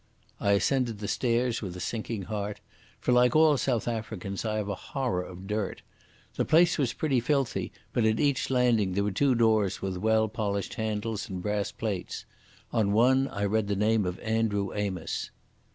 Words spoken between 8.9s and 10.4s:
there were two doors with well